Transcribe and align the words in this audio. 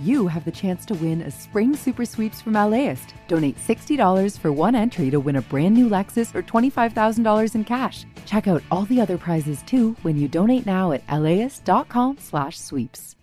you 0.00 0.26
have 0.26 0.46
the 0.46 0.50
chance 0.50 0.86
to 0.86 0.94
win 0.94 1.20
a 1.20 1.30
spring 1.30 1.76
super 1.76 2.06
sweeps 2.06 2.40
from 2.40 2.54
LAist. 2.54 3.14
Donate 3.28 3.58
$60 3.58 4.38
for 4.38 4.50
one 4.50 4.74
entry 4.74 5.10
to 5.10 5.20
win 5.20 5.36
a 5.36 5.42
brand 5.42 5.74
new 5.74 5.88
Lexus 5.88 6.34
or 6.34 6.42
$25,000 6.42 7.54
in 7.54 7.64
cash. 7.64 8.06
Check 8.24 8.48
out 8.48 8.62
all 8.70 8.86
the 8.86 9.00
other 9.00 9.18
prizes 9.18 9.62
too 9.62 9.94
when 10.00 10.16
you 10.16 10.26
donate 10.26 10.64
now 10.64 10.92
at 10.92 11.02
laist.com/sweeps. 11.10 13.16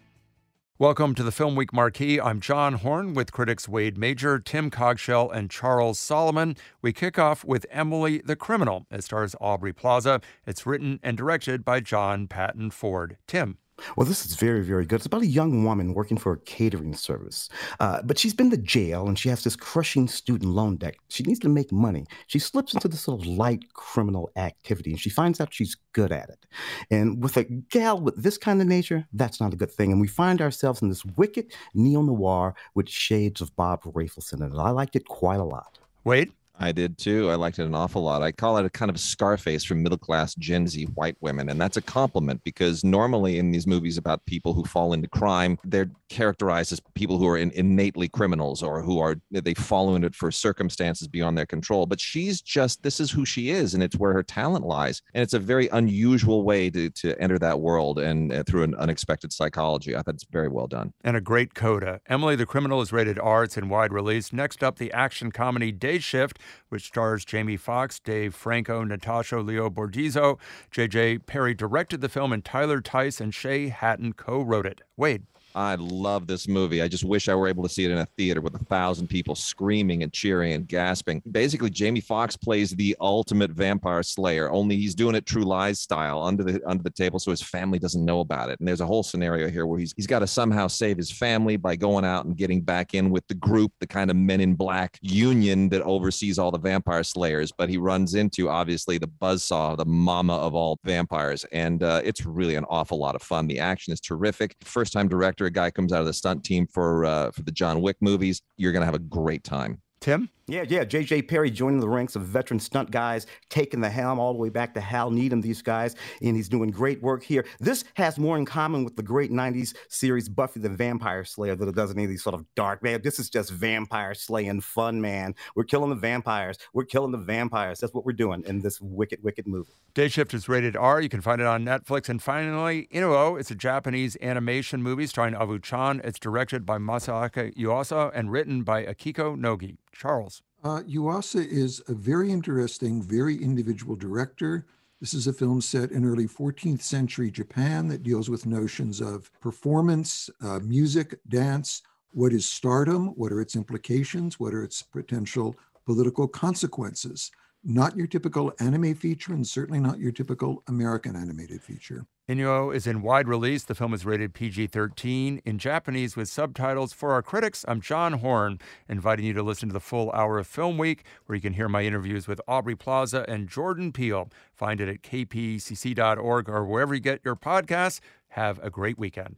Welcome 0.79 1.15
to 1.15 1.23
the 1.23 1.31
Film 1.31 1.55
Week 1.55 1.73
Marquee. 1.73 2.21
I'm 2.21 2.39
John 2.39 2.73
Horn 2.73 3.15
with 3.15 3.31
critics 3.31 3.67
Wade 3.67 3.97
Major, 3.97 4.37
Tim 4.37 4.69
Cogshell, 4.69 5.31
and 5.31 5.49
Charles 5.49 5.97
Solomon. 5.97 6.55
We 6.83 6.93
kick 6.93 7.17
off 7.17 7.43
with 7.43 7.65
Emily 7.71 8.21
the 8.23 8.35
Criminal. 8.35 8.85
It 8.91 9.03
stars 9.03 9.35
Aubrey 9.41 9.73
Plaza. 9.73 10.21
It's 10.45 10.67
written 10.67 10.99
and 11.01 11.17
directed 11.17 11.65
by 11.65 11.79
John 11.79 12.27
Patton 12.27 12.69
Ford. 12.69 13.17
Tim. 13.25 13.57
Well, 13.95 14.07
this 14.07 14.25
is 14.25 14.35
very, 14.35 14.63
very 14.63 14.85
good. 14.85 14.97
It's 14.97 15.05
about 15.05 15.21
a 15.21 15.27
young 15.27 15.63
woman 15.63 15.93
working 15.93 16.17
for 16.17 16.33
a 16.33 16.39
catering 16.39 16.93
service. 16.95 17.49
Uh, 17.79 18.01
but 18.03 18.17
she's 18.17 18.33
been 18.33 18.49
to 18.51 18.57
jail 18.57 19.07
and 19.07 19.17
she 19.17 19.29
has 19.29 19.43
this 19.43 19.55
crushing 19.55 20.07
student 20.07 20.51
loan 20.51 20.77
debt. 20.77 20.95
She 21.09 21.23
needs 21.23 21.39
to 21.39 21.49
make 21.49 21.71
money. 21.71 22.05
She 22.27 22.39
slips 22.39 22.73
into 22.73 22.87
this 22.87 23.01
sort 23.01 23.21
of 23.21 23.27
light 23.27 23.73
criminal 23.73 24.31
activity 24.35 24.91
and 24.91 24.99
she 24.99 25.09
finds 25.09 25.39
out 25.39 25.53
she's 25.53 25.77
good 25.93 26.11
at 26.11 26.29
it. 26.29 26.45
And 26.89 27.21
with 27.21 27.37
a 27.37 27.43
gal 27.43 27.99
with 27.99 28.21
this 28.21 28.37
kind 28.37 28.61
of 28.61 28.67
nature, 28.67 29.05
that's 29.13 29.39
not 29.39 29.53
a 29.53 29.57
good 29.57 29.71
thing. 29.71 29.91
And 29.91 30.01
we 30.01 30.07
find 30.07 30.41
ourselves 30.41 30.81
in 30.81 30.89
this 30.89 31.05
wicked 31.05 31.51
neo 31.73 32.01
noir 32.01 32.55
with 32.75 32.89
shades 32.89 33.41
of 33.41 33.55
Bob 33.55 33.83
Rafelson 33.83 34.45
it. 34.45 34.57
I 34.57 34.69
liked 34.71 34.95
it 34.95 35.07
quite 35.07 35.39
a 35.39 35.43
lot. 35.43 35.79
Wade? 36.03 36.31
I 36.59 36.71
did 36.71 36.97
too. 36.97 37.29
I 37.29 37.35
liked 37.35 37.59
it 37.59 37.65
an 37.65 37.75
awful 37.75 38.03
lot. 38.03 38.21
I 38.21 38.31
call 38.31 38.57
it 38.57 38.65
a 38.65 38.69
kind 38.69 38.89
of 38.89 38.99
Scarface 38.99 39.63
for 39.63 39.75
middle 39.75 39.97
class 39.97 40.35
Gen 40.35 40.67
Z 40.67 40.85
white 40.95 41.17
women. 41.21 41.49
And 41.49 41.59
that's 41.59 41.77
a 41.77 41.81
compliment 41.81 42.43
because 42.43 42.83
normally 42.83 43.37
in 43.37 43.51
these 43.51 43.67
movies 43.67 43.97
about 43.97 44.25
people 44.25 44.53
who 44.53 44.63
fall 44.63 44.93
into 44.93 45.07
crime, 45.07 45.59
they're 45.63 45.89
characterized 46.09 46.71
as 46.71 46.81
people 46.95 47.17
who 47.17 47.27
are 47.27 47.37
in, 47.37 47.51
innately 47.51 48.07
criminals 48.07 48.63
or 48.63 48.81
who 48.81 48.99
are, 48.99 49.15
they 49.31 49.53
fall 49.53 49.95
into 49.95 50.07
it 50.07 50.15
for 50.15 50.31
circumstances 50.31 51.07
beyond 51.07 51.37
their 51.37 51.45
control. 51.45 51.85
But 51.85 51.99
she's 51.99 52.41
just, 52.41 52.83
this 52.83 52.99
is 52.99 53.11
who 53.11 53.25
she 53.25 53.49
is 53.49 53.73
and 53.73 53.83
it's 53.83 53.97
where 53.97 54.13
her 54.13 54.23
talent 54.23 54.65
lies. 54.65 55.01
And 55.13 55.21
it's 55.21 55.33
a 55.33 55.39
very 55.39 55.67
unusual 55.69 56.43
way 56.43 56.69
to, 56.69 56.89
to 56.89 57.19
enter 57.21 57.37
that 57.39 57.59
world 57.59 57.99
and 57.99 58.31
uh, 58.31 58.43
through 58.43 58.63
an 58.63 58.75
unexpected 58.75 59.31
psychology. 59.31 59.95
I 59.95 60.01
thought 60.01 60.15
it's 60.15 60.25
very 60.25 60.47
well 60.47 60.67
done. 60.67 60.93
And 61.03 61.15
a 61.15 61.21
great 61.21 61.53
coda. 61.53 62.01
Emily 62.07 62.35
the 62.35 62.45
Criminal 62.45 62.81
is 62.81 62.91
rated 62.91 63.19
R. 63.19 63.43
It's 63.43 63.57
in 63.57 63.69
wide 63.69 63.93
release. 63.93 64.33
Next 64.33 64.63
up, 64.63 64.77
the 64.77 64.91
action 64.91 65.31
comedy 65.31 65.71
Day 65.71 65.99
Shift 65.99 66.39
which 66.69 66.85
stars 66.85 67.25
Jamie 67.25 67.57
Foxx, 67.57 67.99
Dave 67.99 68.33
Franco, 68.33 68.83
Natasha 68.83 69.39
Liu 69.39 69.69
Bordizzo. 69.69 70.39
J.J. 70.71 71.19
Perry 71.19 71.53
directed 71.53 72.01
the 72.01 72.09
film, 72.09 72.31
and 72.33 72.43
Tyler 72.43 72.81
Tice 72.81 73.19
and 73.21 73.33
Shay 73.33 73.69
Hatten 73.69 74.13
co 74.13 74.41
wrote 74.41 74.65
it. 74.65 74.81
Wade. 74.95 75.23
I 75.57 75.73
love 75.73 76.27
this 76.27 76.47
movie. 76.47 76.83
I 76.83 76.87
just 76.87 77.03
wish 77.03 77.27
I 77.27 77.33
were 77.33 77.47
able 77.47 77.63
to 77.63 77.69
see 77.69 77.83
it 77.83 77.89
in 77.89 77.97
a 77.97 78.05
theater 78.05 78.41
with 78.41 78.53
a 78.53 78.63
thousand 78.65 79.07
people 79.07 79.33
screaming 79.33 80.03
and 80.03 80.13
cheering 80.13 80.53
and 80.53 80.67
gasping. 80.67 81.23
Basically, 81.31 81.71
Jamie 81.71 81.99
Foxx 81.99 82.37
plays 82.37 82.69
the 82.69 82.95
ultimate 83.01 83.49
vampire 83.49 84.03
slayer, 84.03 84.51
only 84.51 84.75
he's 84.75 84.93
doing 84.93 85.15
it 85.15 85.25
True 85.25 85.41
Lies 85.41 85.79
style 85.79 86.21
under 86.21 86.43
the 86.43 86.61
under 86.67 86.83
the 86.83 86.91
table, 86.91 87.17
so 87.17 87.31
his 87.31 87.41
family 87.41 87.79
doesn't 87.79 88.05
know 88.05 88.19
about 88.19 88.51
it. 88.51 88.59
And 88.59 88.67
there's 88.67 88.81
a 88.81 88.85
whole 88.85 89.01
scenario 89.01 89.49
here 89.49 89.65
where 89.65 89.79
he's 89.79 89.95
he's 89.97 90.05
got 90.05 90.19
to 90.19 90.27
somehow 90.27 90.67
save 90.67 90.95
his 90.95 91.11
family 91.11 91.57
by 91.57 91.75
going 91.75 92.05
out 92.05 92.25
and 92.25 92.37
getting 92.37 92.61
back 92.61 92.93
in 92.93 93.09
with 93.09 93.27
the 93.27 93.33
group, 93.33 93.71
the 93.79 93.87
kind 93.87 94.11
of 94.11 94.15
Men 94.15 94.41
in 94.41 94.53
Black 94.53 94.99
union 95.01 95.69
that 95.69 95.81
oversees 95.81 96.37
all 96.37 96.51
the 96.51 96.59
vampire 96.59 97.03
slayers. 97.03 97.51
But 97.51 97.69
he 97.69 97.77
runs 97.77 98.13
into 98.13 98.47
obviously 98.47 98.99
the 98.99 99.07
buzzsaw, 99.07 99.75
the 99.75 99.85
mama 99.85 100.35
of 100.37 100.53
all 100.53 100.77
vampires, 100.83 101.45
and 101.51 101.81
uh, 101.81 102.01
it's 102.03 102.27
really 102.27 102.53
an 102.53 102.65
awful 102.69 102.99
lot 102.99 103.15
of 103.15 103.23
fun. 103.23 103.47
The 103.47 103.57
action 103.57 103.91
is 103.91 103.99
terrific. 103.99 104.55
First 104.63 104.93
time 104.93 105.07
director 105.07 105.46
a 105.47 105.51
guy 105.51 105.71
comes 105.71 105.91
out 105.91 106.01
of 106.01 106.05
the 106.05 106.13
stunt 106.13 106.43
team 106.43 106.67
for 106.67 107.05
uh, 107.05 107.31
for 107.31 107.41
the 107.41 107.51
John 107.51 107.81
Wick 107.81 107.97
movies, 108.01 108.41
you're 108.57 108.71
gonna 108.71 108.85
have 108.85 108.95
a 108.95 108.99
great 108.99 109.43
time. 109.43 109.81
Tim? 109.99 110.29
Yeah, 110.49 110.63
yeah. 110.69 110.85
J.J. 110.85 111.23
Perry 111.23 111.51
joining 111.51 111.81
the 111.81 111.89
ranks 111.89 112.15
of 112.15 112.21
veteran 112.21 112.61
stunt 112.61 112.89
guys, 112.89 113.27
taking 113.49 113.81
the 113.81 113.89
helm 113.89 114.17
all 114.17 114.31
the 114.31 114.39
way 114.39 114.47
back 114.47 114.73
to 114.75 114.79
Hal 114.79 115.11
Needham, 115.11 115.41
these 115.41 115.61
guys, 115.61 115.93
and 116.21 116.37
he's 116.37 116.47
doing 116.47 116.71
great 116.71 117.01
work 117.01 117.21
here. 117.21 117.45
This 117.59 117.83
has 117.95 118.17
more 118.17 118.37
in 118.37 118.45
common 118.45 118.85
with 118.85 118.95
the 118.95 119.03
great 119.03 119.29
90s 119.29 119.75
series 119.89 120.29
Buffy 120.29 120.61
the 120.61 120.69
Vampire 120.69 121.25
Slayer 121.25 121.57
than 121.57 121.67
it 121.67 121.75
does 121.75 121.91
any 121.91 122.05
of 122.05 122.09
these 122.09 122.23
sort 122.23 122.33
of 122.33 122.45
dark, 122.55 122.81
man. 122.81 123.01
This 123.01 123.19
is 123.19 123.29
just 123.29 123.51
vampire 123.51 124.13
slaying 124.13 124.61
fun, 124.61 125.01
man. 125.01 125.35
We're 125.55 125.65
killing 125.65 125.89
the 125.89 125.97
vampires. 125.97 126.57
We're 126.73 126.85
killing 126.85 127.11
the 127.11 127.17
vampires. 127.17 127.81
That's 127.81 127.93
what 127.93 128.05
we're 128.05 128.13
doing 128.13 128.43
in 128.47 128.61
this 128.61 128.79
wicked, 128.79 129.21
wicked 129.23 129.47
movie. 129.47 129.73
Day 129.95 130.07
Shift 130.07 130.33
is 130.33 130.47
rated 130.47 130.77
R. 130.77 131.01
You 131.01 131.09
can 131.09 131.21
find 131.21 131.41
it 131.41 131.47
on 131.47 131.65
Netflix. 131.65 132.07
And 132.07 132.21
finally, 132.23 132.87
Inu-Oh. 132.93 133.17
Oh, 133.17 133.35
it's 133.35 133.51
a 133.51 133.55
Japanese 133.55 134.15
animation 134.21 134.81
movie 134.81 135.07
starring 135.07 135.33
Avu 135.33 135.61
Chan. 135.61 136.01
It's 136.05 136.19
directed 136.19 136.65
by 136.65 136.77
Masaaki 136.77 137.53
Yuasa 137.57 138.11
and 138.13 138.31
written 138.31 138.63
by 138.63 138.85
Akiko 138.85 139.37
Nogi. 139.37 139.79
Charles. 139.97 140.36
Uh, 140.63 140.81
Yuasa 140.81 141.45
is 141.45 141.81
a 141.87 141.93
very 141.93 142.31
interesting, 142.31 143.01
very 143.01 143.41
individual 143.41 143.95
director. 143.95 144.65
This 144.99 145.13
is 145.13 145.27
a 145.27 145.33
film 145.33 145.61
set 145.61 145.91
in 145.91 146.03
early 146.03 146.27
14th 146.27 146.81
century 146.81 147.29
Japan 147.29 147.87
that 147.89 148.03
deals 148.03 148.29
with 148.29 148.47
notions 148.47 148.99
of 148.99 149.31
performance, 149.39 150.29
uh, 150.41 150.59
music, 150.59 151.19
dance. 151.29 151.83
What 152.13 152.33
is 152.33 152.47
stardom? 152.47 153.09
What 153.09 153.31
are 153.31 153.41
its 153.41 153.55
implications? 153.55 154.39
What 154.39 154.53
are 154.53 154.63
its 154.63 154.81
potential 154.81 155.55
political 155.85 156.27
consequences? 156.27 157.31
Not 157.63 157.97
your 157.97 158.07
typical 158.07 158.53
anime 158.59 158.95
feature 158.95 159.33
and 159.33 159.45
certainly 159.45 159.79
not 159.79 159.99
your 159.99 160.11
typical 160.11 160.63
American 160.67 161.15
animated 161.15 161.61
feature. 161.61 162.05
Inu-Oh 162.29 162.71
is 162.71 162.85
in 162.85 163.01
wide 163.01 163.27
release. 163.27 163.63
The 163.63 163.75
film 163.75 163.93
is 163.93 164.05
rated 164.05 164.33
PG 164.33 164.67
13 164.67 165.41
in 165.45 165.57
Japanese 165.57 166.15
with 166.15 166.27
subtitles. 166.27 166.93
For 166.93 167.13
our 167.13 167.21
critics, 167.21 167.63
I'm 167.67 167.79
John 167.79 168.13
Horn, 168.13 168.59
inviting 168.89 169.25
you 169.25 169.33
to 169.33 169.43
listen 169.43 169.69
to 169.69 169.73
the 169.73 169.79
full 169.79 170.11
hour 170.11 170.37
of 170.37 170.45
Film 170.45 170.77
Week, 170.77 171.03
where 171.25 171.35
you 171.35 171.41
can 171.41 171.53
hear 171.53 171.69
my 171.69 171.83
interviews 171.83 172.27
with 172.27 172.41
Aubrey 172.47 172.75
Plaza 172.75 173.25
and 173.27 173.47
Jordan 173.47 173.93
Peele. 173.93 174.29
Find 174.53 174.81
it 174.81 174.89
at 174.89 175.01
kpcc.org 175.01 176.49
or 176.49 176.65
wherever 176.65 176.93
you 176.93 176.99
get 176.99 177.21
your 177.23 177.35
podcasts. 177.35 178.01
Have 178.29 178.59
a 178.59 178.69
great 178.69 178.99
weekend. 178.99 179.37